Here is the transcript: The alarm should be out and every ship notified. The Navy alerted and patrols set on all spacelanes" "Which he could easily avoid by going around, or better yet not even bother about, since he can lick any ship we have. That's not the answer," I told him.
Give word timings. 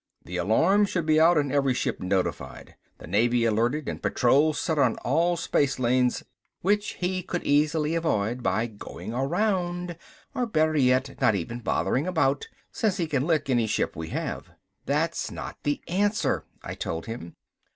The 0.25 0.37
alarm 0.37 0.85
should 0.87 1.05
be 1.05 1.19
out 1.19 1.37
and 1.37 1.51
every 1.51 1.75
ship 1.75 1.99
notified. 1.99 2.73
The 2.97 3.05
Navy 3.05 3.45
alerted 3.45 3.87
and 3.87 4.01
patrols 4.01 4.57
set 4.59 4.79
on 4.79 4.95
all 5.05 5.37
spacelanes" 5.37 6.23
"Which 6.63 6.93
he 6.93 7.21
could 7.21 7.43
easily 7.43 7.93
avoid 7.93 8.41
by 8.41 8.65
going 8.65 9.13
around, 9.13 9.95
or 10.33 10.47
better 10.47 10.75
yet 10.75 11.21
not 11.21 11.35
even 11.35 11.59
bother 11.59 11.95
about, 11.97 12.47
since 12.71 12.97
he 12.97 13.05
can 13.05 13.27
lick 13.27 13.47
any 13.47 13.67
ship 13.67 13.95
we 13.95 14.09
have. 14.09 14.49
That's 14.87 15.29
not 15.29 15.57
the 15.61 15.83
answer," 15.87 16.45
I 16.63 16.73
told 16.73 17.05
him. 17.05 17.35